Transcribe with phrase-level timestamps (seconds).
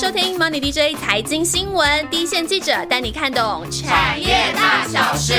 [0.00, 5.34] 收听 Money DJ 财经新闻，第一线记者带你看懂产业大小事。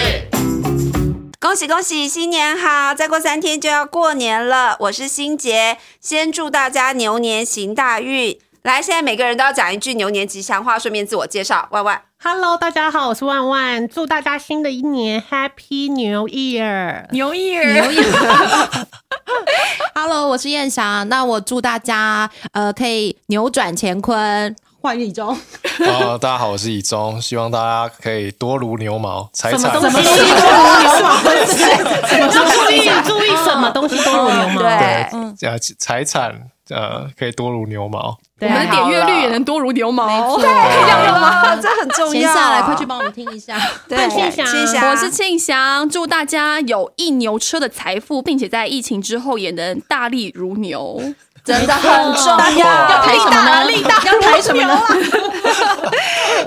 [1.39, 2.93] 恭喜恭喜，新年好！
[2.93, 8.37] 再过三天就要过年了，我是心杰，先祝大家牛年行大运。
[8.63, 11.65] 来，现在每个人都要讲一句牛年吉祥话，顺便自我介绍。
[11.71, 17.05] 万万 Hello，大家好，我是万万，祝大家新的一年 Happy New Year！
[17.11, 18.03] 牛 year 牛
[19.95, 21.07] Hello，我是燕翔。
[21.07, 25.29] 那我祝大家呃可以扭转乾坤，换一中。
[25.79, 31.15] 哦，大家好，我是以中，希望大家可以多如牛毛，财产什么东西多如牛毛？
[32.05, 34.61] 什么注意注意什么东西多如牛毛？
[34.61, 38.17] 对，呃财产呃可以多如牛毛。
[38.41, 40.37] 我们的点阅率也能多如牛毛。
[40.37, 42.11] 对， 哇， 这很重要。
[42.13, 43.59] 闲下来，快去帮我们听一下。
[43.87, 51.01] 对，庆祥庆祥，我是庆祥，祝大家有一牛车的财富，并且在疫情之后也能大力如牛。
[51.43, 52.25] 真的很重
[52.57, 52.67] 要。
[52.67, 53.63] 要抬什么呢？
[53.65, 54.79] 力大，要抬什么呢？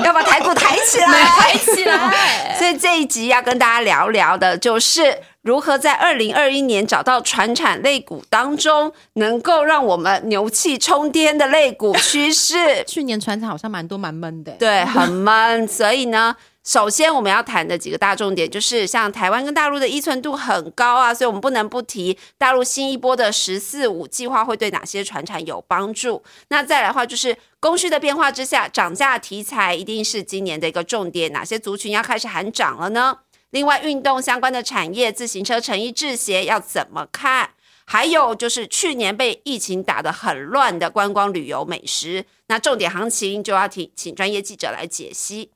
[0.04, 2.54] 要把台股抬起来，抬起来。
[2.58, 12.84] 所以这一集要跟大家聊聊的，就是如何在二零二一年找到传产类股当中，能够让我们牛气冲天的类股趋势。
[12.86, 15.66] 去年船产好像蛮多蛮闷的，对，很闷。
[15.66, 26.22] 所以呢，首先我们要谈的几个大重点，就是像台湾跟大陆的依存度很高啊，所以我们不能不提大陆新一波的“十四五”计划会对哪些船产有帮助。
[26.50, 33.18] 那再来的话，就是供需的变化之下，涨价题材一定是今年的一个重点，哪些族群要开始喊涨了呢？
[33.52, 37.50] 另外，运动相关的产业，自行车、成衣、制鞋要怎么看？
[37.84, 45.51] 还有就是去年被疫情打得很乱的观光旅游美食，那重点行情就要请请专业记者来解析。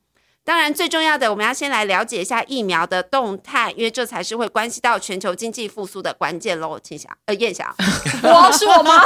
[0.46, 6.78] 当然，最重要的，我们要先来了解一下疫苗的动态，因为这才是会关系到全球经济复苏的关键喽。
[6.80, 7.66] 庆祥，呃，燕翔，
[8.22, 9.04] 我是我吗？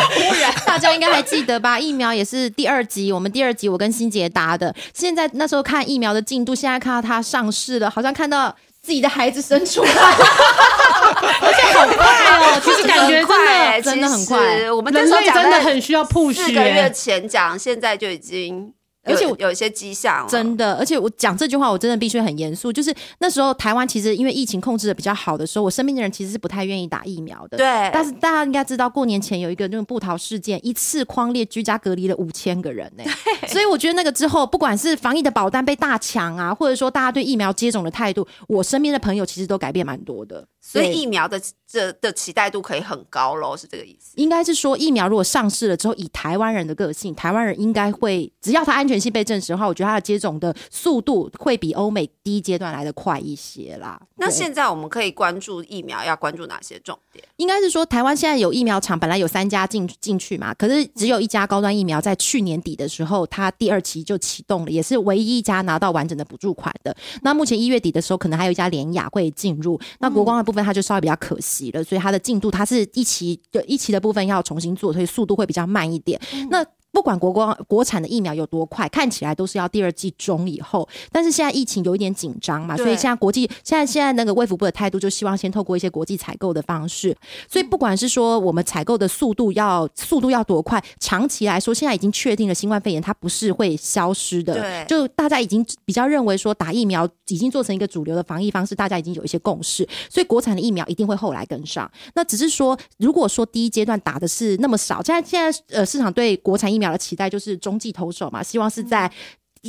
[0.66, 1.80] 大家应该还记得吧？
[1.80, 4.74] 疫苗也是第二集，我们第二集我跟欣姐答的。
[4.92, 12.04] 现在那时候看疫苗的进度，现在看到它上市了，好像看到自己的孩子生出来，而 且好快
[12.36, 12.60] 哦！
[12.62, 18.72] 其实感觉真的真的很快我们那时候讲真的很需要 push，四个月欸前讲，现在就已经有，
[19.04, 20.28] 而且我有一些迹象了。
[20.28, 22.72] 真的，而且我讲这句话，我真的必须很严肃。
[22.72, 27.56] 就是那时候台湾其实因为疫情控制的比较好的时候，我身边的人其实是不太愿意打疫苗的。
[27.58, 33.04] 对但是大家应该知道，过年前有一个那种布桃事件，一次框列居家隔离了五千个人呢、
[33.48, 40.46] 所以我觉得那个之后，不管是防疫的保单被大抢啊，或者说大家对疫苗接种的态度，我身边的朋友其实都改变蛮多的。
[40.74, 44.12] 所以疫苗的这的期待度可以很高喽，是这个意思。
[44.16, 54.00] 应该是说，疫苗如果上市了之后，以台湾人的个性，台湾人应该会，只要它安全性被证实的话，我觉得它的接种的速度会比欧美第一阶段来的快一些啦。
[54.16, 57.24] 那现在我们可以关注疫苗，要关注哪些重点？
[57.36, 66.94] 应该是说，台湾现在有疫苗厂，本来有三家进进去嘛，可是只有一家高端疫苗在去年底的时候，它第二期就启动了，也是唯一一家拿到完整的补助款的。
[67.22, 69.78] 那目前一月底的时候，可能还有一家联雅会进入。
[69.98, 76.20] 那国光的部分，它就稍微比较可惜了，所以它的进度它是一期的一期的部分要重新做，所以速度会比较慢一点。
[76.50, 76.64] 那
[76.94, 80.88] 不管国光国产的疫苗有多快，看起来都是要第二季中以后。
[81.10, 87.14] 但是现在疫情有一点紧张嘛，所以现在国际现在现在那个卫福部的态度就希望先透过一些国际采购的方式。
[87.50, 94.54] 所以不管是说我们采购的速度要速度要多快，长期来说，现在已经确定了新冠肺炎它不是会消失的。
[94.54, 101.90] 对就大家已经比较认为说打疫苗已经做成一个主流的防疫方式，大家已经有一些共识，所以国产的疫苗一定会后来跟上。
[102.14, 109.10] 那只是说，如果说第一阶段打的是那么少，现在现在呃市场对国产疫苗的期待就是中继投手嘛，希望是在。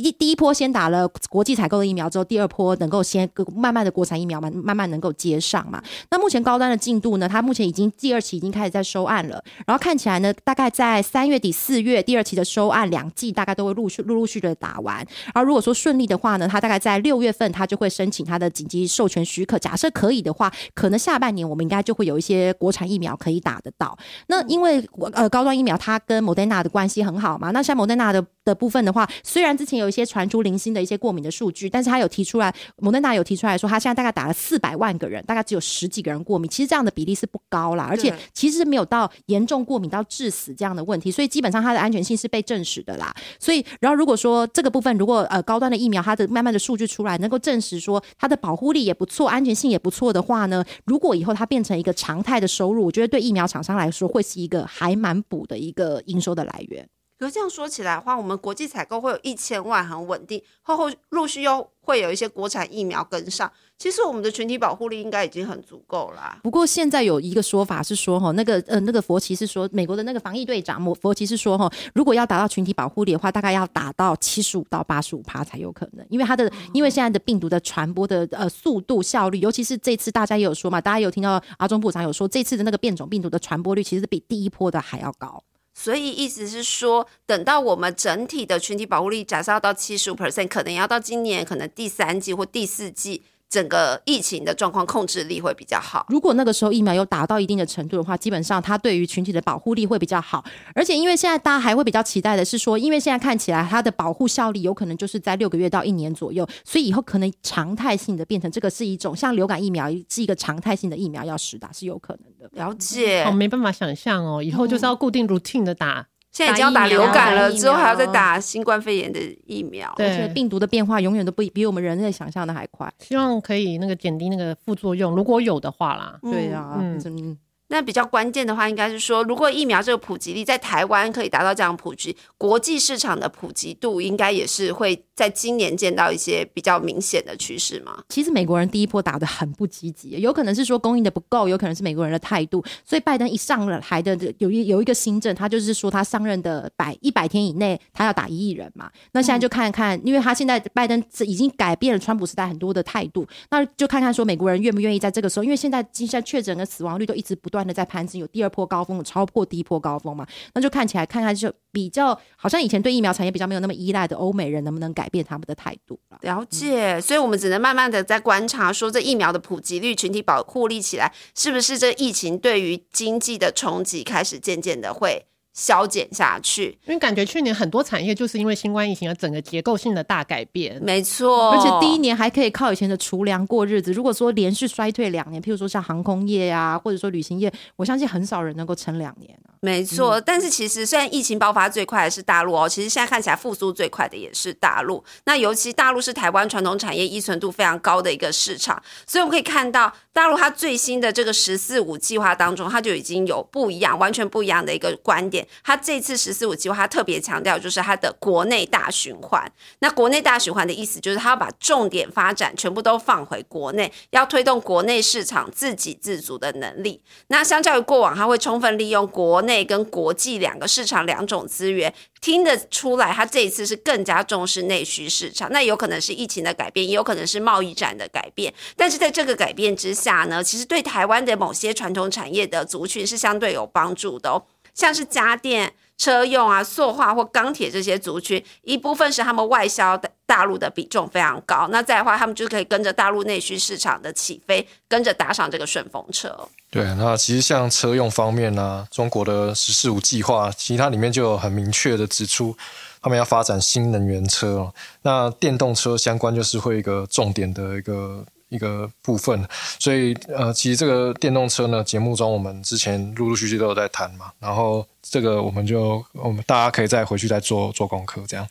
[0.02, 5.82] 第第一波先打了国际采购的疫苗之后，第二波能够先慢慢的国产疫苗慢慢慢能够接上嘛。
[6.10, 14.96] 那目前高端的进度呢，它目前已经第二期已经开始在收案了，然后看起来呢，大概在三月底四月第二期的收案两季大概都会陆续陆陆续续的打完。
[15.32, 19.58] 然后如果说顺利的话呢，它大概在六月份它就会申请它的紧急授权许可。
[19.58, 23.96] 假设可以的话，可能下半年我们应该就会有一些国产疫苗可以打得到。
[24.26, 43.12] 那因为呃高端疫苗它跟 Moderna 的关系很好嘛，那像 Moderna 的的部分的话，虽然之前有一些传出零星的一些过敏的数据，但是他有提出来，Moderna 有提出来说，他现在大概打了四百万个人，大概只有十几个人过敏，其实这样的比例是不高啦，而且其实没有到严重过敏到致死这样的问题，所以基本上它的安全性是被证实的啦。
[43.40, 56.88] 所以，然后如果说这个部分，如果呃高端的疫苗它的慢慢的数据出来，能够证实说它的保护力也不错，安全性也不错的话呢，如果以后它变成一个常态的收入，我觉得对疫苗厂商来说会是一个还蛮补的一个营收的来源。
[57.18, 63.50] 可是这样说起来的话，我们国际采购会有一千万很稳定，后后陆续又会有一些国产疫苗跟上。
[63.78, 66.38] 其实我们的群体保护力应该已经很足够啦。
[66.42, 85.42] 不过现在有一个说法是说，哈，那个呃，那个佛奇是说，美国的那个防疫队长佛佛奇是说，哈，如果要达到群体保护力的话，大概要达到七十五到八十五趴才有可能，因为它的，因为现在的病毒的传播的呃速度效率，尤其是这次大家也有说嘛，大家有听到阿中部长有说，这次的那个变种病毒的传播率其实是比第一波的还要高。
[85.78, 93.22] 所以意思是说，等到我们整体的群体保护力假设要到七十五 percent，可能要到今年可能第三季或第四季。
[93.48, 96.06] 整个疫情的状况控制力会比较好。
[96.08, 100.44] 如果那个时候疫苗有达到一定的程度的话，基本上它对于群体的保护力会比较好。
[100.74, 112.50] 而且因为现在大家还会比较期待的是说，因为现在看起来它的保护效力有可能就是在六个月到一年左右，所以以后可能常态性的变成这个是一种像流感疫苗是一个常态性的疫苗要实打是有可能的。
[112.52, 116.06] 了解，哦，没办法想象哦，以后就是要固定 routine 的打。
[116.36, 119.90] 现在已经要打流感了，之后还要再打新冠肺炎的疫苗。
[119.96, 122.92] 对，病毒的变化永远都不比我们人类想象的还快。
[122.98, 126.18] 希望可以那个减低那个副作用，如果有的话啦。
[126.20, 127.38] 对啊，嗯。
[127.68, 138.02] 那比较关键的话，应该是说，如果疫苗这个普及率在台湾可以达到这样普及，国际市场的普及度应该也是会在今年见到一些比较明显的趋势嘛。
[138.08, 142.64] 其实美国人第一波打的很不积极，有可能是说供应的不够，有可能是美国人的态度。
[142.84, 148.90] 所以拜登一上了台的有一有一个新政，他就是说他上任的百一百天以内，他要打一亿人嘛。
[149.12, 160.26] 那现在就看看，因为他现在拜登已经改变了川普时代很多的态度，那就看看说美国人愿不愿意在这个时候，因为现在现在确诊的死亡率都一直不断的在攀升，有第二波高峰，超破第一波高峰嘛？
[160.54, 166.18] 那就看起来看看就比较好像以前对疫苗产业比较没有那么依赖的欧美人，能不能改变他们的态度了？
[166.22, 175.26] 了解，所以我们只能慢慢的在观察，说这疫苗的普及率、群体保护力起来，是不是这疫情对于经济的冲击开始渐渐的会。
[175.56, 180.78] 消减下去，因为感觉去年很多产业就是因为新冠疫情而整个结构性的大改变。
[180.82, 183.90] 没错，而且第一年还可以靠以前的储粮过日子。
[183.90, 189.56] 如果说连续衰退两年，譬如说像航空业啊，或者说旅行业，我相信很少人能够撑两年啊。
[189.60, 195.02] 没错，但是其实虽然疫情爆发最快的是大陆哦，其实现在看起来复苏最快的也是大陆。
[195.24, 205.45] 那尤其大陆是台湾传统产业依存度非常高的一个市场，所以我们可以看到大陆它最新的这个“十四五”计划当中，它就已经有不一样、完全不一样的一个观点。
[205.64, 209.50] 它这次“十四五”计划，它特别强调就是它的国内大循环。
[209.80, 217.02] 那国内大循环的意思就是，它要把重点发展全部都放回国内，要推动国内市场自给自足的能力。
[217.28, 221.92] 那相较于过往，它会充分利用国内跟国际两个市场两种资源。
[222.22, 225.52] 听得出来，它这一次是更加重视内需市场。
[225.52, 228.52] 那有可能是疫情的改变，也有可能是贸易战的改变。
[228.74, 234.42] 但是在这个改变之下呢，其实对台湾的某些传统产业的族群是相对有帮助的哦，
[234.76, 235.72] 像是家电。
[235.98, 241.66] 车用啊、塑化或钢铁这些族群，一部分是他们外销的大陆的比重非常高。
[241.70, 246.38] 那再的话，他们就可以跟着大陆内需市场的起飞，跟着搭上这个顺风车。
[246.70, 252.54] 对，那其实像车用方面呢，中国的“十四五”计划，其实它里面就有很明确的指出，
[253.00, 254.70] 他们要发展新能源车。
[255.00, 258.22] 那电动车相关就是会一个重点的一个。
[258.48, 259.46] 一个部分，
[259.78, 268.46] 所以呃，其实这个电动车呢，节目中我们之前陆陆续续都有在谈嘛，然后这个我们就我们大家可以再回去再做做功课，这样。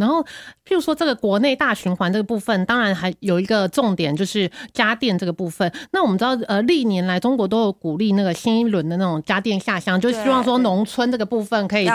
[0.00, 0.22] 然后，
[0.66, 5.70] 譬如说这个国内大循环这个部分，当然还有一个重点就是家电这个部分。
[5.92, 11.86] 那我们知道，呃，历年来中国都有鼓励那个新一轮的那种家电下乡，就希望说农村这个部分可以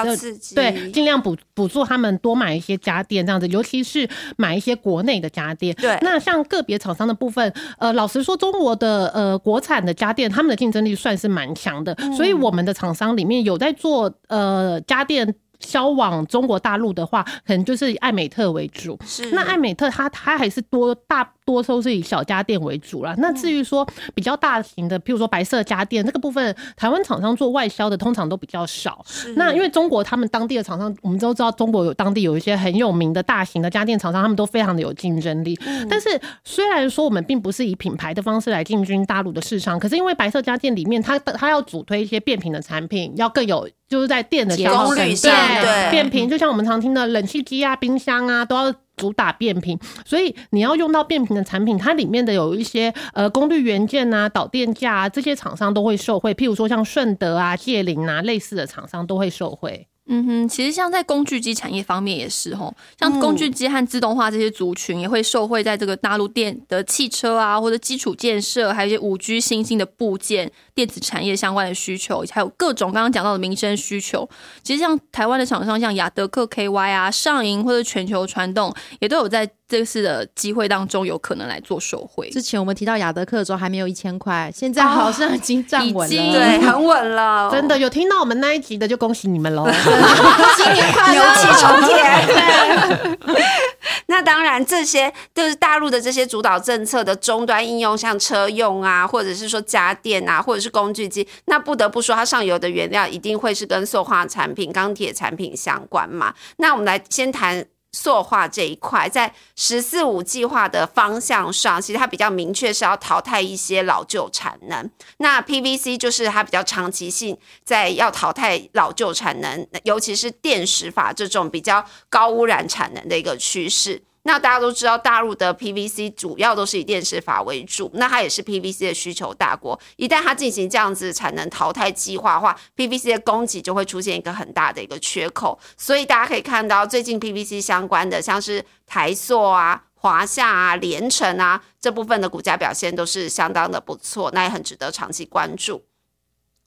[0.54, 4.08] 对尽量补补助他们多买一些家电这样子，尤其是
[4.38, 5.76] 买一些国内的家电。
[5.76, 15.34] 对，那像个别厂商的部分，呃，老实说，中国的呃国产的家电，他们的竞争力算是蛮强的，所以我们的厂商里面有在做呃家电。
[15.60, 18.98] 销往中国大陆的话，可能就是以艾美特为主。
[19.06, 23.14] 是，那艾美特它它还是多大多都是以小家电为主啦。
[23.18, 29.06] 那至于说比较大型的，譬如说白色家电这个部分，台湾厂商做外销的通常都比较少。
[29.36, 35.58] 那因为中国他们当地的厂商，我们都知道中国有当地有一些很有名的大型的家电厂商，他们都非常的有竞争力。
[35.90, 43.70] 但是虽然说我们并不是以品牌的方式来进军大陆的市场，可是因为白色家电里面它它要主推一些变频的产品，要更有。
[43.88, 56.34] 就是在电的消耗率对变频，就像我们常听的冷气机啊、冰箱啊，都要主打变频，所以你要用到变频的产品，它里面的有一些呃功率元件啊、导电架啊，这些厂商都会受惠。
[56.34, 59.88] 譬如说像顺德啊、界林啊类似的厂商都会受惠。
[60.08, 74.30] 嗯哼，其实像在工具机产业方面也是吼，像工具机和自动化这些族群也会受惠在这个大陆电的汽车啊，或者基础建设，还有一些五 G 新兴的部件、电子产业相关的需求，还有各种刚刚讲到的民生需求。
[74.62, 82.30] 其实像台湾的厂商，像雅德克 KY 啊、上银或者全球传动，也都有在这次的机会当中有可能来做手绘。
[82.30, 86.34] 之前我们提到雅德克的时候还没有一千块，现在好像已经站稳了。
[86.34, 89.68] 对，很稳了， 真的有听到我们那一集的，就恭喜你们喽！
[90.56, 91.34] 新年快牛乐！
[91.34, 93.18] 气冲天。
[94.08, 101.28] 那当然，这些就是大陆的这些主导政策的终端应用，像车用啊，或者是说家电啊，或者是工具机。
[101.46, 106.34] 那不得不说，它上游的原料一定会是跟塑化产品、钢铁产品相关嘛。
[106.58, 107.66] 那我们来先谈。
[107.96, 114.92] 塑化这一块，在“十四五”计划的方向上，其实它比较明确是要淘汰一些老旧产能。
[115.20, 124.04] 那 PVC 就是它比较长期性在要淘汰老旧产能，尤其是电石法这种比较高污染产能的一个趋势。
[124.28, 129.80] 那大家都知道，大陆的 PVC 主要都是以电视法为主，那它也是 PVC 的需求大国。
[129.98, 135.60] 一旦它进行这样子产能淘汰计划的话，PVC 的供给就会出现一个很大的一个缺口。
[135.78, 145.86] 所以大家可以看到，最近 PVC 相关的，像是台塑啊、华夏啊、联城啊这部分的股价表现都是相当的不错，那也很值得长期关注。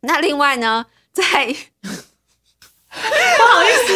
[0.03, 1.57] 那另外呢，在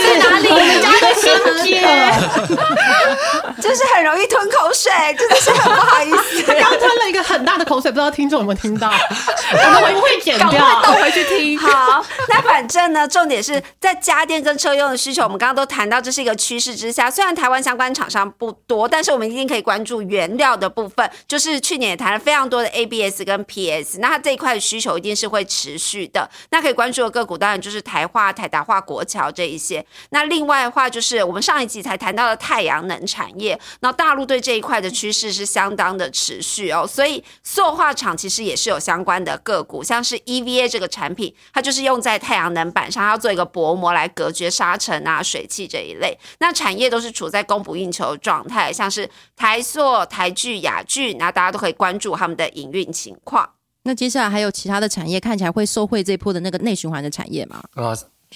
[0.03, 0.49] 在哪里？
[0.49, 1.31] 人家的心
[1.63, 1.83] 结。
[3.63, 6.43] 就是很容易吞口水，真的是很不好意思。
[6.61, 8.91] 刚吞了一个很大的口水，不知道听众有没有听到？
[9.53, 10.81] 我们会不会剪掉？
[10.83, 11.57] 倒回去听。
[11.59, 17.11] 好，那反正呢，重点是在家电跟车用的需求，我们刚刚都谈到，这是一个趋势之下。
[17.11, 21.09] 虽然台湾相关厂商不多，但是我们一定可以关注原料的部分。
[21.29, 26.29] 就是去年也谈了非常多的 ABS 跟 PS，那它这一块的需求一定是会持续的。
[26.51, 29.85] 那可以关注的个股当然就是台化、台达化、国桥这一些。
[30.11, 36.87] 那另外的话，就是我们上一集才谈到的太阳能产业，那大陆对这一块的趋势是相当的持续哦。
[36.87, 46.19] 所以塑化厂其实也是有相关的个股，像是 EVA 这个产品，它就是用在太阳能板上，它要做一个薄膜来隔绝沙尘啊、水汽这一类。
[46.39, 53.49] 那产业都是处在供不应求的状态，像是台塑、台聚、雅聚，那大家都可以关注他们的营运情况。
[53.85, 57.61] 那接下来还有其他的产业看起来会受惠这一波的那个内循环的产业吗？
[57.75, 57.93] 啊，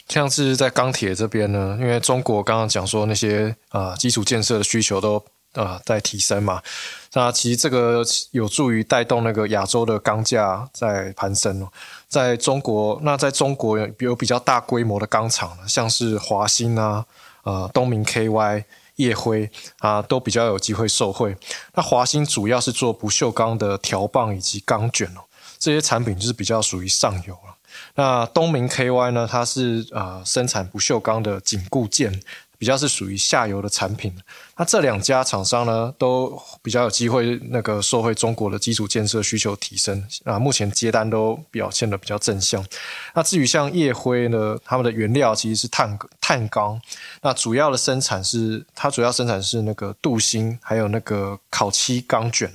[0.09, 5.23] 像是在钢铁这边呢，因为中国刚刚讲说那些啊、基础建设的需求都
[5.55, 6.63] 啊、在提升嘛，
[7.15, 11.69] 那其实这个有助于带动那个亚洲的钢价在攀升哦。
[12.09, 17.07] 在中国，那在中国有有比较大规模的钢厂，像是华兴啊、
[17.45, 18.65] 呃东明 KY、
[18.97, 21.35] 叶辉啊，都比较有机会受惠。
[21.75, 25.25] 那华兴主要是做不锈钢的条棒以及钢卷哦，
[25.59, 27.56] 这些产品就是比较属于上游了。
[27.97, 32.23] 那东明 KY 呢，它是呃生产不锈钢的紧固件，
[32.59, 34.15] 比较是属于下游的产品。
[34.59, 42.63] 那这两家厂商呢，都比较有机会那个受惠中国的基础建设需求提升啊，目前接单都表现的比较正向。
[43.15, 46.79] 那至于像叶辉呢，他们的原料其实是碳碳钢，
[47.23, 52.53] 那主要的生产是它主要生产是那个镀锌，还有那个烤漆钢卷。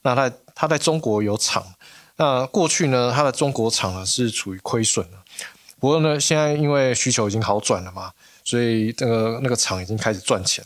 [0.00, 1.62] 那它它在中国有厂。
[2.20, 5.16] 那过去呢，它的中国厂呢是处于亏损的。
[5.78, 8.12] 不过呢，现在因为需求已经好转了嘛，
[8.44, 10.62] 所以这个那个厂已经开始赚钱。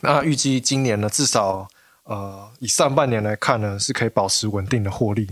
[0.00, 1.68] 那预计今年呢，至少
[2.04, 5.28] 呃以上半年来看呢，是可以保持稳定的获利。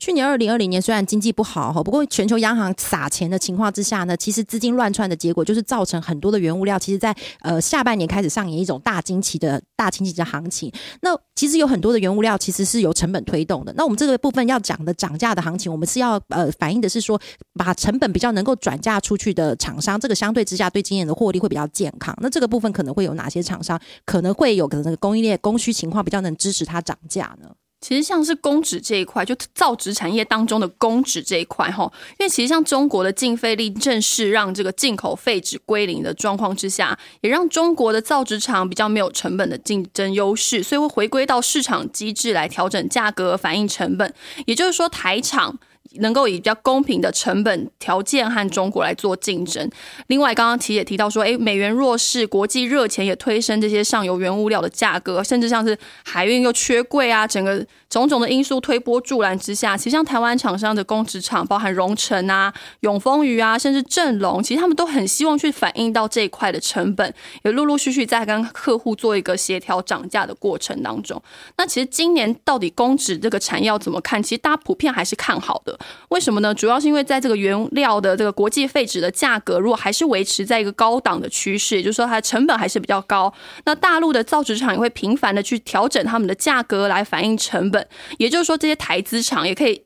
[0.00, 10.72] 去年二零二零年虽然经济不好哈，不过全球央行撒钱的情况之下呢，其实资金乱窜的结果就是造成很多的原物料，其实在呃下半年开始上演一种大惊奇的大惊奇的行情。
[11.02, 13.74] 那其实有很多的原物料其实是由成本推动的。
[13.76, 17.20] 那我们这个部分要讲的涨价的行情，我们是要呃反映的是说，
[17.52, 22.16] 把成本比较能够转嫁出去的厂商，这个相对之下对今年的获利会比较健康。
[22.22, 27.50] 那这个部分可能会有哪些厂商可能会有可能供应链供需情况比较能支持它涨价呢？
[27.80, 44.14] 其实像是公纸这一块，就造纸产业当中的公纸这一块哈，因为其实像中国的禁废力正式让这个进口废纸归零的状况之下，也让中国的造纸厂比较没有成本的竞争优势，所以会回归到市场机制来调整价格，反映成本。
[44.46, 45.58] 也就是说，台厂。
[45.94, 49.68] 能够以比较公平的成本条件和中国来做竞争。
[50.06, 71.20] 另外，刚刚提也提到说，诶，美元弱势，国际热钱也推升这些上游原物料的价格，甚至像是海运又缺柜啊，整个种种的因素推波助澜之下，其实像台湾厂商的供职厂，包含荣成啊、永丰余啊，甚至正隆，其实他们都很希望去反映到这一块的成本，也陆陆续续在跟客户做一个协调涨价的过程当中。
[71.56, 74.22] 那其实今年到底公纸这个产业要怎么看？
[74.22, 75.76] 其实大家普遍还是看好的。
[76.10, 76.54] 为什么呢？
[76.54, 83.32] 主要是因为在这个原料的这个国际废纸的价格，如果还是维持在一个高档的趋势，也就是说它的成本还是比较高，
[83.64, 87.79] 那大陆的造纸厂也会频繁的去调整他们的价格来反映成本，
[88.18, 89.82] 也就是说这些台资厂也可以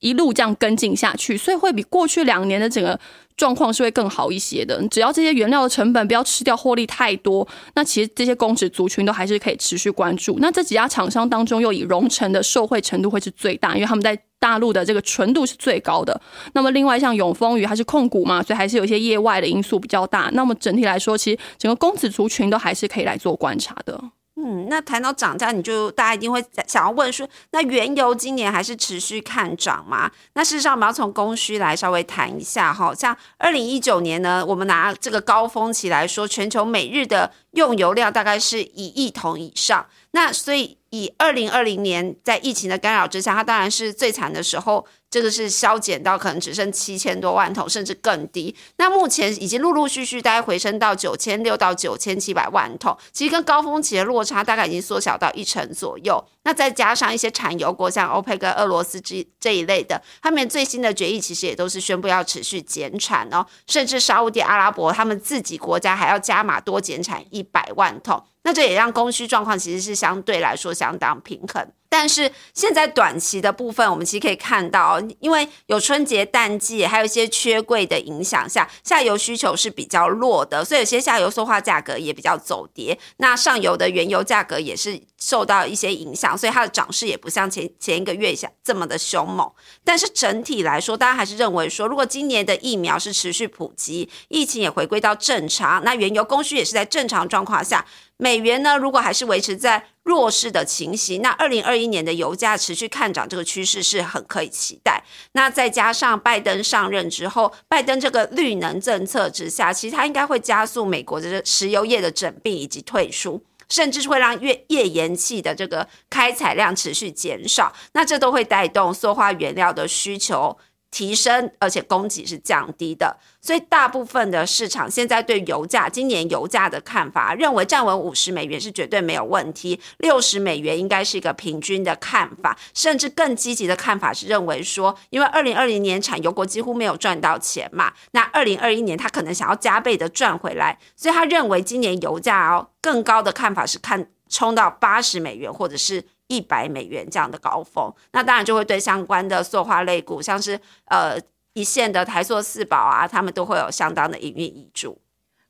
[0.00, 2.98] 一路这样跟进下去，所以会比过去两年的整个。
[3.38, 4.84] 状况是会更好一些的。
[4.88, 10.36] 只要这些原料的成本不要吃掉获利太多，那其实这些公职族群都还是可以持续关注。
[10.40, 16.20] 那这几家厂商当中，又以荣成的受惠程度会是最大，因为他们在大陆的这个纯度是最高的。
[16.52, 20.28] 那么另外像永丰余还是控股嘛，所以还是有一些业外的因素比较大。
[20.32, 24.02] 那么整体来说，其实整个公子族群都还是可以来做观察的。
[24.40, 30.08] 嗯，那谈到涨价，你就大家一定会想要问说，那原油今年还是持续看涨吗？
[30.34, 32.94] 那事实上，我们要从供需来稍微谈一下哈。
[32.94, 39.84] 像二零一九年呢，我们拿这个高峰期来说，全球每日的用油量大概是一亿桶以上。
[40.12, 44.86] 那所以以二零二零年在疫情的干扰之下，它当然是最惨的时候。
[45.10, 48.54] 这个是削减到可能只剩七千多万桶，甚至更低。
[48.76, 56.22] 那目前已经陆陆续续大概回升到九千六到九千七百万桶，其实跟高峰期的落差大概已经缩小到一成左右。
[56.44, 68.22] 那再加上一些产油国，像欧佩克、俄罗斯这这一类的，他们最新的决议其实也都是宣布要持续减产哦，甚至沙地阿拉伯他们自己国家还要加码多减产一百万桶。
[68.42, 71.66] 那这也让供需状况其实是相对来说相当平衡。
[71.88, 82.98] 但是现在短期的部分，我们其实可以看到，因为有春节淡季，还有一些缺柜的影响下，下游需求是比较弱的，所以有些下游塑化价格也比较走跌。
[83.16, 89.50] 那上游的原油价格也是受到一些影响，所以它的涨势也不像前前一个月下这么的凶猛。
[89.84, 97.84] 但是整体来说，大家还是认为说，如果今年的疫苗是持续普及，疫情也回归到正常，那原油供需也是在正常状况下。
[98.20, 105.00] 美元呢，如果还是维持在弱势的情形，那二零二一年的油价持续看涨这个趋势是很可以期待。
[105.32, 117.72] 那再加上拜登上任之后，拜登这个绿能政策之下，其实他应该会加速美国的石油业的整并以及退出，甚至会让页页岩气的这个开采量持续减少。
[117.92, 120.58] 那这都会带动塑化原料的需求。
[120.90, 146.04] 提升，而且供给是降低的，所以大部分的市场现在对油价今年油价的看法，认为站稳五十美元是绝对没有问题，六十美元应该是一个平均的看法，甚至更积极的看法是认为说，因为二零二零年产油国几乎没有赚到钱嘛，那二零二一年他可能想要加倍的赚回来，所以他认为今年油价哦更高的看法是看冲到八十美元或者是。
[146.28, 151.18] 一百美元这样的高峰，那当然就会对相关的塑化类股，像是呃
[151.54, 154.96] 一线的台塑四宝啊，他们都会有相当的营运益注。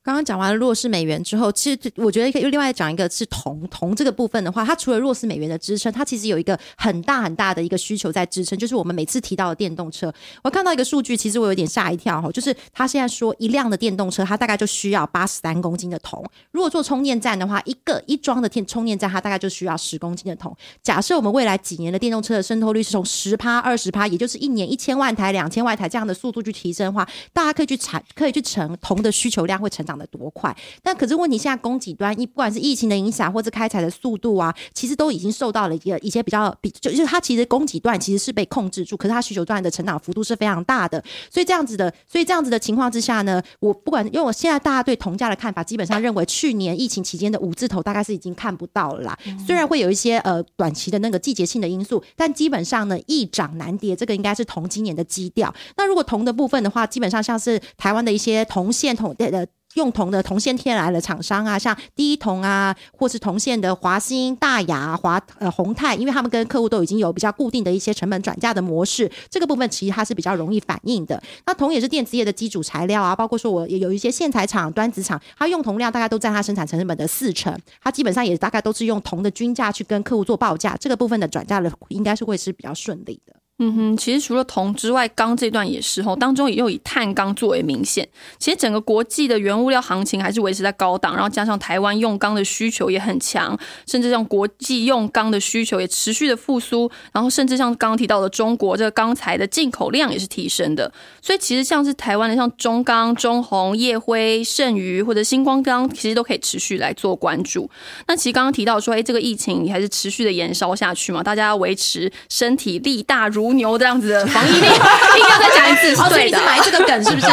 [0.08, 10.10] 刚刚讲完了弱势美元之后，其实我觉得可以另外讲一个是铜铜这个部分的话，它除了弱势美元的支撑，它其实有一个很大很大的一个需求在支撑，就是我们每次提到的电动车。
[10.42, 16.24] 我看到一个数据，其实我有点吓一跳哈，就是他现在说一辆的电动车，它大概就需要八十三公斤的铜。
[16.52, 20.56] 如果做充电站的话，一个一装的电充电站，它大概就需要十公斤的铜。
[20.82, 30.56] 假设我们未来几年的电动车的渗透率是从十趴、二十趴，也就是一年一千万台、两千万台这样的速度去提升的话，大家可以去产，可以去乘铜的需求量会成长的多快？
[30.82, 41.02] 但可是问题，现在供给端，一不管是疫情的影响，或者开采的速度啊，其实都已经受到了一个一些比较比，就就是它其实供给端其实是被控制住，可是它需求端的成长幅度是非常大的。
[41.30, 49.18] 所以这样子的，所以这样子的情况之下呢，我不管，因为我现在大家对铜价的看法，基本上认为去年疫情期间的五字头大概是已经看不到了啦。
[49.46, 55.52] 虽然会有一些呃短期的那个季节性的因素，但基本上呢，易涨难跌，这个应该是铜今年的基调。
[55.76, 59.46] 那如果铜的部分的话，基本上像是台湾的一些铜线铜的。
[59.78, 71.22] 用铜的铜线天然的厂商啊，像第一铜啊，或是铜线的华兴、大雅、华呃宏泰，因为他们跟客户都已经有比较固定的一些成本转嫁的模式，这个部分其实它是比较容易反应的。
[71.46, 83.34] 那铜也是电子业的基础材料啊，包括说我也有一些线材厂、端子厂，它用铜量大概都占它生产成本的四成，它基本上也大概都是用铜的均价去跟客户做报价，这个部分的转嫁的应该是会是比较顺利的。
[83.60, 88.08] 嗯哼，其实除了铜之外，钢这段也是吼，当中也又以碳钢最为明显。
[88.38, 100.92] 其实整个国际的原物料行情还是维持在高档，然后加上台湾用钢的需求也很强，甚至像国际用钢的需求也持续的复苏，然后甚至像刚刚提到的中国这个钢材的进口量也是提升的。
[101.20, 107.68] 所以其实像是台湾的像中钢、中红、叶辉、盛余或者星光钢，其实都可以持续来做关注。
[108.06, 111.24] 那其实刚刚提到说，哎，这个疫情你还是持续的延烧下去嘛？
[111.24, 113.47] 大家要维持身体力大如。
[113.48, 116.38] 如牛这样子的防疫力，一定要再讲一次，是对的。
[116.44, 117.26] 埋这个梗是不是？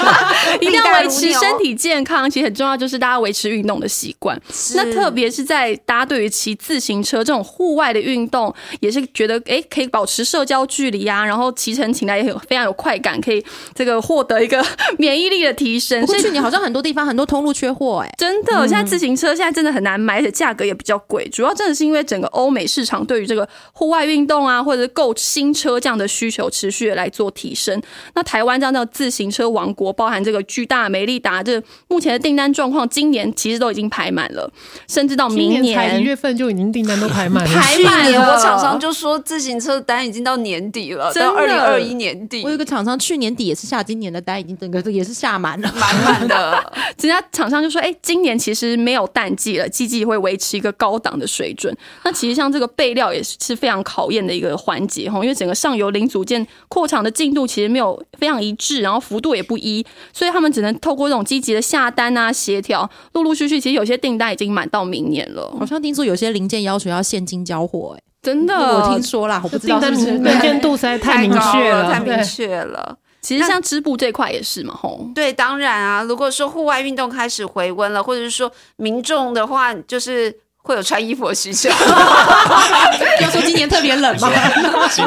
[0.60, 4.40] 一定要维持身体健康，其实很重要，就是大家维持运动的习惯。
[4.74, 13.44] 那特别是在大家对于骑自行车这种户外的运动，也是觉得哎，可以保持社交距离啊，然后骑乘起来也有非常有快感，可以
[13.74, 14.64] 这个获得一个
[14.98, 16.06] 免疫力的提升。
[16.06, 21.28] 所以去年好像很多地方很多通路缺货，哎，真的，现在自行车现在真的很难买，而且价格也比较贵。
[21.28, 27.82] 主要真的是因为整个欧美市场对于这个户外运动啊，或者是购新新车这样的需求持续的来做提升。
[28.14, 34.48] 那台湾这样的自行车王国，包含这个巨大、美利达，这目前的订单状况，今年其实都已经排满了，
[34.88, 37.50] 甚至到明年才一月份就已经订单都排满了。
[37.50, 45.72] 排去年满了我厂商就说自行车单已经到年底了，真的到二零二一年底我有个厂商去年底也是下今年的单，已经整个也是下满了。
[45.76, 46.72] 满满的。
[47.00, 51.74] 人家厂商就说：“哎、今年其实没有淡季了，季季会维持一个高档的水准。
[52.04, 68.54] 那其实像这个备料也是非常考验的一个环节哈，因为整个上游零组件扩厂的进度其实没有非常一致，然后幅度也不一，所以他们只能透过这种积极的下单啊、协调，陆陆续续，其实有些订单已经满到明年了，好像听说有些零件要求要现金交货、哎，真的。
[68.54, 70.18] 我听说啦，我不知道是不是。
[70.18, 72.98] 能见度实在太明高确了，太明确了。
[73.22, 75.06] 其实像织布这块也是嘛，吼。
[75.14, 81.68] 对，当然啊，如果说户外运动开始回温了，或者是说民众的话，就是会有穿衣服的需求。
[83.20, 84.30] 要说今年特别冷吗？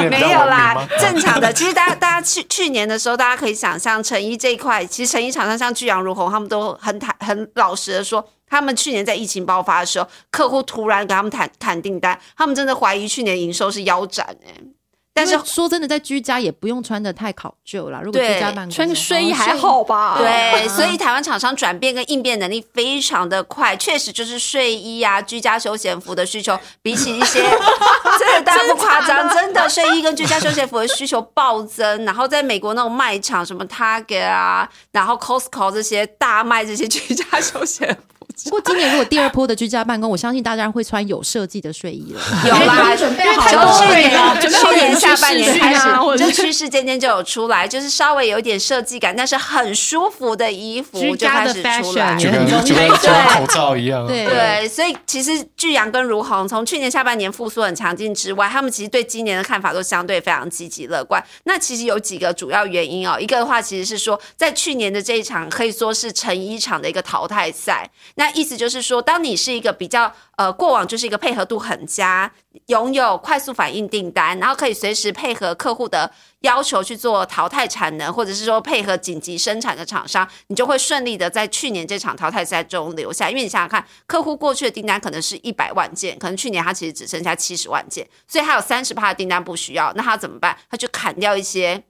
[0.10, 1.52] 没有啦正常的。
[1.54, 14.68] 其实大家大家去去年的时候，大家可以想象成衣这一块，其实成衣厂商像巨阳如虹，他们都很坦很老实的说，他们去年在疫情爆发的时候，客户突然给他们砍砍订单，他们真的怀疑去年营收是腰斩哎、但是
[15.16, 18.02] 但是说真的，在居家也不用穿的太考究啦。
[18.04, 20.18] 如果居家办公，穿个睡衣还好吧？
[20.18, 27.44] 对，所以台湾厂商转变跟应变能力非常的快，确实就是睡衣啊、居家休闲服的需求，比起一些
[28.20, 32.04] 真的大家不夸张，真的睡衣跟居家休闲服的需求暴增。
[32.06, 38.23] 然后在美国那种卖场，什么 Target 啊，然后 Costco 这些大卖这些居家休闲服。
[38.46, 42.22] 不过今年如果第二波的居家办公，我相信大家会穿有设计的睡衣了。
[42.48, 43.80] 有啦，准备就好了。
[43.80, 52.16] 去年啊准备好去年下半年开始，者就趋势渐渐就有出来，就是稍微有一点设计感，但是很舒服的衣服就开始出来。
[52.16, 54.04] 很容易就跟就跟口罩一样。
[54.04, 54.08] 啊。
[54.08, 54.26] 对。
[54.26, 61.24] 对，所以其实巨阳跟如虹从去年下半年复苏很强劲之外，他们其实对今年的看法都相对非常积极乐观。
[61.46, 72.32] 那其实有几个主要原因哦，一个的话其实是说，在去年的这一场可以说是成衣厂的一个淘汰赛，那意思就是说，当你是一个比较呃过往就是一个配合度很佳，
[72.68, 83.30] 拥有快速反应订单，然后可以随时配合客户的要求去做淘汰产能，或者是说配合紧急生产的厂商，你就会顺利的在去年这场淘汰赛中留下。
[83.30, 90.58] 因为你想想看，客户过去的订单可能是一百万件，可能去年他其实只剩下七十万件，所以他有三十趴的订单不需要，那他怎么办？
[90.70, 91.84] 他就砍掉一些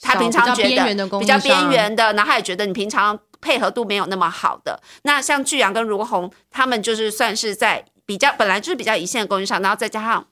[0.00, 4.80] 他平常觉得比较边缘的，然后他也觉得你平常配合度没有那么好的。
[5.02, 10.26] 那像巨阳跟如虹，他们就是算是在比较本来就是比较一线的供应商，然后再加上。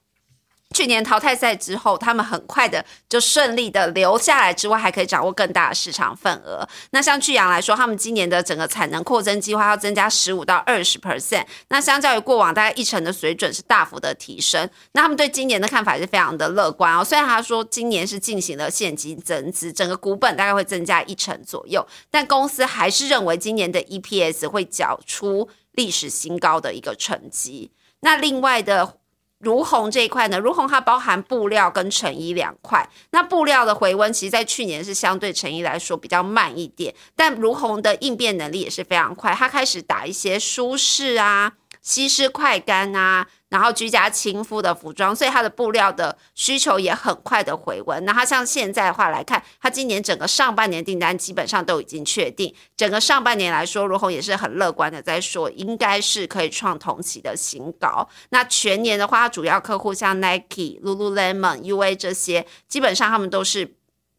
[0.75, 6.67] 去年淘汰赛之后，他们很快的就顺利的留下来，之外还可以掌握更大的市场份额。
[6.91, 14.69] 那像巨阳来说，他们今年的整个产能扩增计划要增加十五到二十 percent，那相较于过往大概一成的水准是大幅的提升。
[14.91, 17.03] 那他们对今年的看法是非常的乐观哦。
[17.03, 27.71] 虽然他说今年是进行了现金增资，整个股本大概会增加一成左右，但公司还是认为今年的 EPS 会缴出历史新高的一个成绩。
[28.01, 28.97] 那另外的。
[29.39, 32.89] 如虹这一块呢，如虹它包含布料跟成衣两块。
[33.11, 41.53] 那布料的回温，其实在去年是相对成衣来说比较慢一点，但如虹的应变能力也是非常快，它开始打一些舒适啊、
[41.87, 48.03] 西式快干啊，然后居家亲肤的服装，所以它的布料的需求也很快的回温。
[48.03, 58.05] 那它像现在的话来看，它今年整个上半年订单基本上都已经确定，整个上半年来说，如虹也是很乐观的在说，应该是可以创同期的新高。
[58.31, 63.76] 那全年的话，它主要客户像 Nike、Lululemon、UA 这些，基本上他们都是。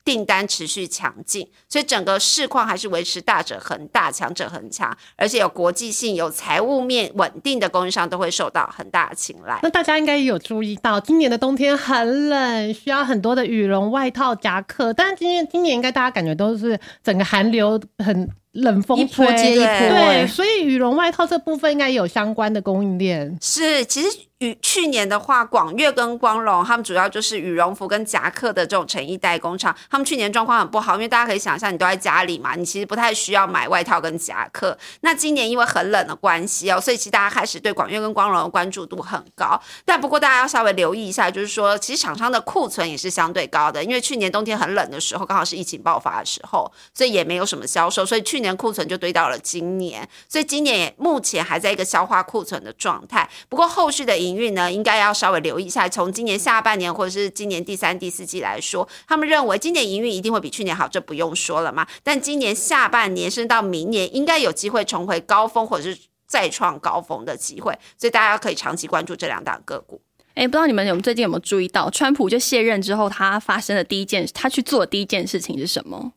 [0.08, 9.60] 订单持续强劲，所以整个市况还是维持大者恒大，强者很强，而且有国际性、有财务面稳定的供应商都会受到很大的青睐。
[9.62, 14.94] 那大家应该也有注意到，今年的冬天很冷，需要很多的羽绒外套、夹克。
[14.94, 23.36] 但是今年今年应该大家感觉都是整个寒流很冷风一波，接一波对，所以羽绒外套这部分应该也有相关的供应链。
[23.42, 24.08] 是，其实
[24.38, 34.79] 与去年的话，广越跟光荣他们主要就是羽绒服跟夹克的这种成衣代工厂，他们去年状况很不好，因为大家可以想象，你都在家里嘛，你其实不太需要买外套跟夹克。
[35.01, 39.61] 那今年因为很冷的关系哦，所以其实大家开始对广越跟光荣的关注度很高。
[39.85, 53.29] 但不过大家要稍微留意一下，就是说，其实厂商的库存也是相对高的，因为去年冬天很冷的时候，刚好是疫情爆发的时候，所以也没有什么销售，所以去年库存就堆到了今年，所以今年也目前还在一个消化库存的状态。
[53.48, 55.88] 不过后续的营运呢，应该要稍微留意一下。
[55.88, 61.86] 从今年下半年或者是今年第三、第四季来说，他们认为今年营运一定会比去年好，这不用说了嘛。
[62.02, 70.00] 但今年下半年甚至到明年，应该有机会重回高峰或者是再创高峰的机会，所以大家可以长期关注这两档个股。
[70.34, 76.12] 哎，不知道你们有最近有没有注意到，川普就卸任之后，他发生的第一件，他去做第一件事情是什么？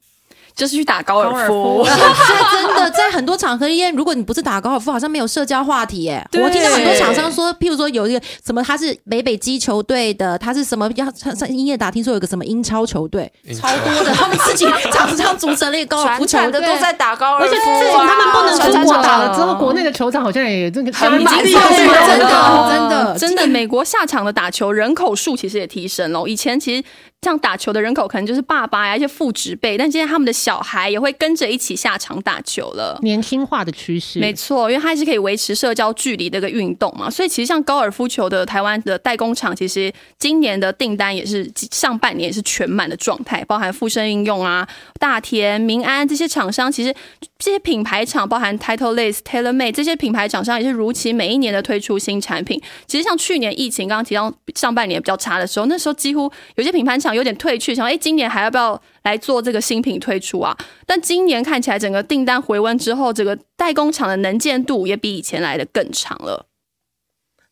[0.56, 1.84] 就是去打高尔夫。
[1.88, 6.26] 现在真的在很多场合，因为如果你不是打高尔夫，好像没有社交话题耶。
[6.34, 16.68] 我听到很多厂商说，譬如说有一个什么，他是北北基球队的，他是什么要上上音乐打，听说有个什么英超球队，超多的，他们自己厂商组成了一个高尔夫球队的。
[16.68, 26.28] 都在打高尔夫而且啊，自从他们不能出国打了之后，国内的球场好像也这个很相比满座对真的真的真的，美国下场的打球人口数其实也提升了。
[26.28, 26.84] 以前其实
[27.22, 32.98] 这样打球的人口可能就是爸爸呀，一些父职辈，但现在他们的小孩也会跟着一起下场打球了。
[33.04, 34.18] 年轻化的趋势。
[34.18, 44.68] 没错，因为它是可以维持社交距离的一个运动嘛，所以其实像高尔夫球的台湾的代工厂，其实今年的订单也是上半年也是全满的状态，包含富生应用啊、
[45.00, 46.92] 大田、民安这些厂商，其实
[47.38, 52.60] 这些品牌厂，包含 Title List、TaylorMade 这些品牌厂商，也是如期每一年的推出新产品。
[52.88, 60.56] 其实像去年疫情刚刚提到上半年比较差的时候，那时候几乎有些品牌厂有点退去，想哎，诶今年还要不要来做这个新品推出啊？
[60.86, 66.48] 但今年看起来整个订单回温之后，这个代工厂的能见度也比以前来的更长了。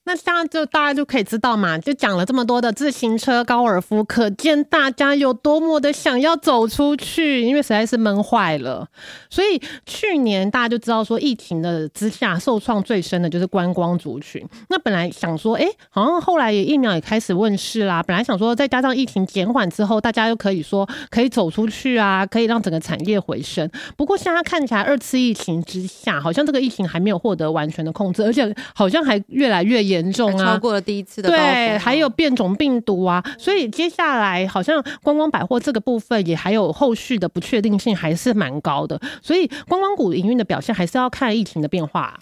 [0.10, 8.88] 那这样就大家就可以知道嘛，就讲了这么多的自行车、高尔夫，可见大家有多么的想要走出去，因为实在是闷坏了。
[9.30, 14.44] 所以去年大家就知道说，疫情的之下受创最深的就是观光族群。
[14.70, 23.70] 那本来想说，哎、好像后来也疫苗也开始问世啦，本来想说再加上疫情减缓之后，大家又可以说可以走出去啊，可以让整个产业回升。
[23.96, 39.00] 不过现在看起来，二次疫情之下，好像这个疫情还没有获得完全的控制，而且好像还越来越严重啊，超过了第一次的高峰对，还有变种病毒啊，所以接下来好像观光百货这个部分也还有后续的不确定性，还是蛮高的。
[39.22, 42.18] 所以观光股营运的表现还是要看疫情的变化。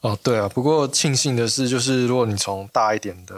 [0.00, 3.34] 哦，对啊，不过庆幸的是，就是如果你从大一点的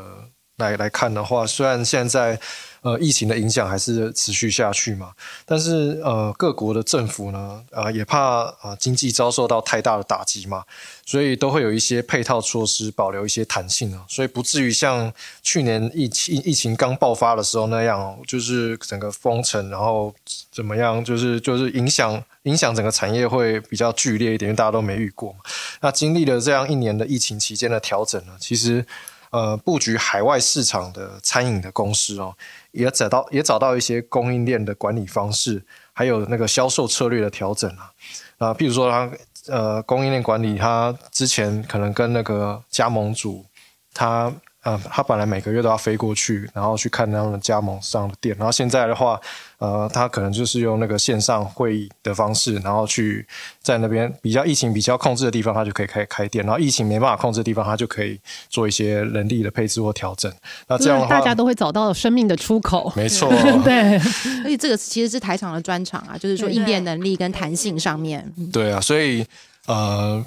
[0.59, 2.39] 来来看的话，虽然现在
[2.83, 5.13] 呃疫情的影响还是持续下去嘛，
[5.47, 10.65] 但是呃各国的政府呢，呃也怕啊、经济遭受到太大的打击嘛，
[11.07, 20.15] 所以都会有一些配套措施，保留一些弹性啊，所以不至于像去年疫情疫情刚爆发的时候那样，就是整个封城，然后
[20.51, 25.39] 怎么样，就是就是影响影响整个产业会比较剧烈一点，因为大家都没遇过嘛。
[25.81, 28.85] 那经历了这样一年的疫情期间的调整呢，其实
[29.31, 32.35] 呃布局海外市场的餐饮的公司哦，
[32.73, 37.93] 也找到也找到一些供应链的管理方式，还有那个销售策略的调整啊。
[38.39, 39.11] 啊，譬如说他
[39.47, 43.47] 呃供应链管理，他之前可能跟那个加盟主，
[43.95, 44.33] 他
[44.63, 49.21] 呃他本来每个月都要飞过去，然后去看他们加盟商的店，然后现在的话，
[49.59, 53.27] 呃，他可能就是用那个线上会议的方式，然后去
[53.61, 60.33] 在那边比较疫情比较控制的地方，他就可以开开店，然后疫情没办法控制的地方，他就可以做一些人力的配置或调整。
[60.69, 62.93] 那这样的话，大家都会找到生命的出口。
[62.95, 63.29] 没错，
[63.65, 68.33] 对，而且这个其实是台场的专长啊，就是说应变能力跟弹性上面。
[68.37, 69.27] 嗯对啊，所以
[69.67, 70.25] 呃。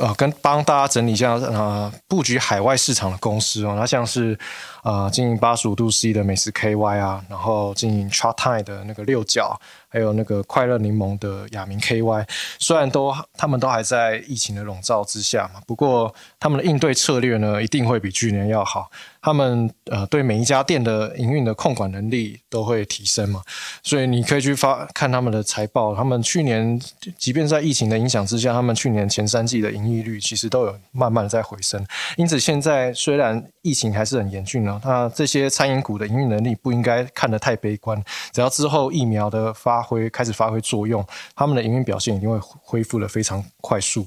[0.00, 4.38] 呃，跟帮大家整理一下，呃，布局海外市场的公司哦，那像是
[4.82, 9.60] 呃经营八十五度 C 的美食 KY 啊，然后经营 Chart Time 的那个六角，
[9.92, 12.26] 还有那个快乐柠檬的雅明 KY，
[12.58, 18.90] 虽然都他们都还在疫情的笼罩之下嘛，不过他们的应对策略呢，一定会比去年要好。
[19.24, 23.40] 他们呃对每一家店的营运的控管能力都会提升嘛，
[23.82, 26.80] 所以你可以去发看他们的财报，他们去年
[27.16, 31.86] 即便在疫情的影响之下，他们去年前三季的盈利率其实都有慢慢的在回升。
[32.16, 38.02] 因此现在虽然疫情还是很严峻呢，那这些餐饮股的营运能力不应该看得太悲观，
[38.32, 44.06] 只要之后疫苗的发挥开始发挥作用，他们的营运表现一定会恢复的非常快速。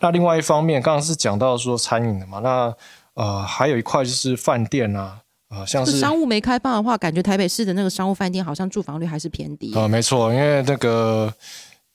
[0.00, 2.74] 那另外一方面，刚刚是讲到说餐饮的嘛，那
[3.14, 9.74] 呃，还有一块就是饭店啊，啊、像是商务没开放的话，感觉台北市的那个商务饭店好像住房率还是偏低。
[9.74, 11.32] 呃，没错，因为那个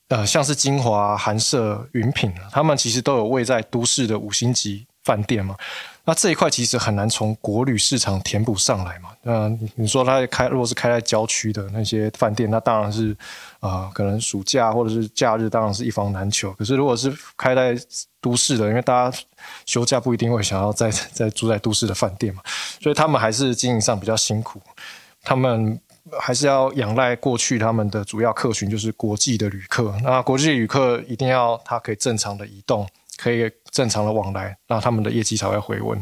[0.09, 5.55] 呃，像是金华、韩舍、云品啊，他们其实都有位在都市的五星级饭店嘛。
[6.05, 9.09] 那这一块其实很难从国旅市场填补上来嘛。
[9.23, 13.11] 那你说它开，如果是开在郊区的那些饭店，那当然是
[13.59, 16.51] 啊、呃可能暑假或者是假日，当然是一房难求。
[16.53, 17.75] 可是如果是开在
[18.21, 19.17] 都市的，因为大家
[19.65, 22.41] 休假不一定会想要在 在住在都市的饭店嘛，
[22.79, 24.61] 所以他们还是经营上比较辛苦。
[25.23, 25.79] 他们
[26.19, 29.91] 还是要仰赖过去他们的主要客群就是国际的旅客。
[30.03, 32.87] 那国际旅客一定要他可以正常的移动，
[33.17, 36.01] 可以正常的往来，那他们的业绩才会回温。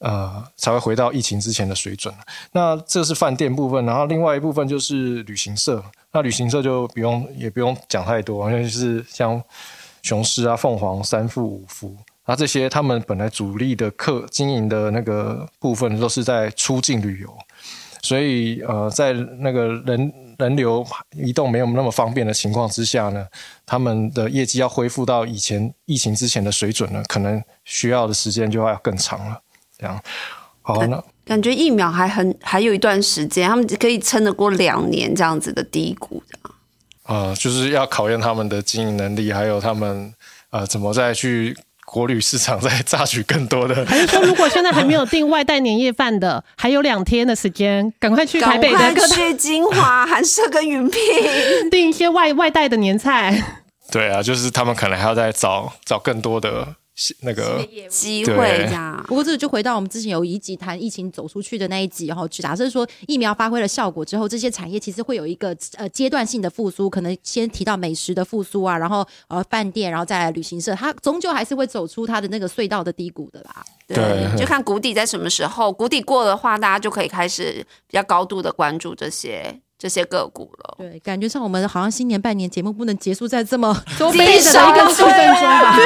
[0.00, 2.14] 呃，才会回到疫情之前的水准。
[2.52, 5.82] 那这是饭店部分，然后另外一部分就是旅行社。
[6.12, 9.42] 那旅行社就不用也不用讲太多，因为就是像
[10.02, 17.36] 雄狮啊、凤凰、三富、五福，那这些他们本来主力的客经营的那个部分都是在出境旅游，
[18.00, 23.26] 所以呃，在那个人人流移动没有那么方便的情况之下呢，
[23.66, 29.40] 他们的业绩要恢复到以前疫情之前的水准呢，可能需要的时间就要更长了。
[29.76, 30.00] 这样，
[30.62, 36.38] 好，那感觉疫苗还很还有一段时间，他们可以撑得过两年这样子的低谷的。
[36.42, 36.54] 啊。
[37.06, 40.12] 呃，就是要考验他们的经营能力，还有他们
[40.50, 41.56] 呃怎么再去
[41.90, 43.84] 国旅市场在榨取更多的。
[43.86, 51.00] 还是说，如果现在还没有订外带年夜饭的， 还有两天的时间，赶快去台北的各大去金华、韩舍跟云品。
[51.70, 53.42] 订一些外外带的年菜。
[53.90, 56.68] 对啊，就是他们可能还要再找找更多的
[57.20, 59.02] 那个机会这样。
[59.06, 73.64] 不过这个就回到我们之前有一集谈疫情走出去的那一集哈，假设说疫苗发挥了效果之后，这些产业其实会有一个呃阶段性的复苏，可能先提到美食的复苏啊，然后呃饭店，然后再来旅行社，它终究还是会走出它的那个隧道的低谷的啦。
[73.86, 80.76] 对，对 就看谷底在什么时候，谷底过的话，大家就可以开始比较高度的关注这些这些个股了。
[80.78, 85.76] 对，感觉上我们好像新年拜年节目不能结束在这么多悲悲伤伤的气氛中吧。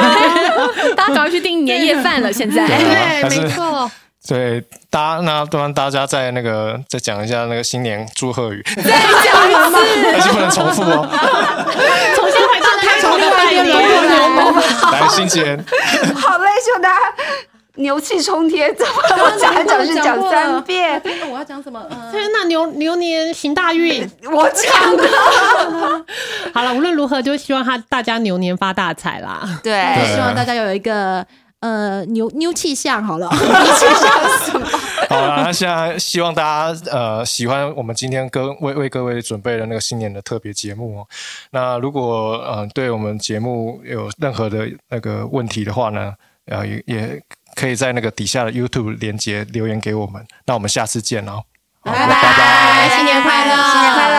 [0.95, 2.65] 大家赶快去订年夜饭了，现在。
[2.67, 3.91] 对，没错。
[4.25, 9.75] 对，大家那不然大家再那个再讲一下那个新年祝贺语，再讲一次，
[10.13, 11.05] 而且不能重复哦。
[12.15, 13.67] 重新回到开头的拜年。
[14.91, 15.65] 来，新年
[16.15, 16.99] 好累，就大家
[17.75, 21.01] 牛气冲天，怎么我讲来讲去讲三遍？
[21.31, 21.83] 我要讲什么？
[21.89, 24.07] 嗯，天呐，牛牛年行大运！
[24.31, 25.03] 我讲的，
[26.53, 29.59] 好了，无论如何，就希望他大家牛年发大财啦。
[29.63, 31.25] 对，就希望大家有一个
[31.61, 33.27] 呃牛牛气象好了。
[35.09, 41.07] 好了，那现在希望大家呃喜欢我们今天各为为各位准备的那个新年的特别节目哦。
[41.49, 46.13] 那如果呃对我们节目有任何的那个问题的话呢，
[46.45, 47.21] 呃也也
[47.55, 50.25] 可以在那个底下的 YouTube 连接留言给我们。
[50.45, 51.43] 那我们下次见哦。
[51.85, 54.12] 好拜拜，新年快乐，新年快乐。